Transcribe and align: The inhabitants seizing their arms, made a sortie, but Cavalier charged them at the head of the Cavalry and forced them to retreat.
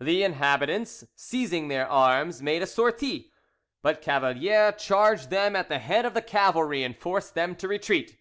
The 0.00 0.24
inhabitants 0.24 1.04
seizing 1.14 1.68
their 1.68 1.86
arms, 1.88 2.42
made 2.42 2.62
a 2.62 2.66
sortie, 2.66 3.30
but 3.80 4.02
Cavalier 4.02 4.72
charged 4.72 5.30
them 5.30 5.54
at 5.54 5.68
the 5.68 5.78
head 5.78 6.04
of 6.04 6.14
the 6.14 6.20
Cavalry 6.20 6.82
and 6.82 6.96
forced 6.98 7.36
them 7.36 7.54
to 7.54 7.68
retreat. 7.68 8.16